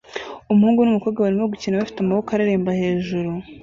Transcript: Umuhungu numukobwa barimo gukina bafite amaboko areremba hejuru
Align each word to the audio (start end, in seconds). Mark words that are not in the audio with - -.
Umuhungu 0.51 0.79
numukobwa 0.81 1.19
barimo 1.25 1.45
gukina 1.53 1.79
bafite 1.81 1.99
amaboko 2.01 2.29
areremba 2.31 2.71
hejuru 2.81 3.31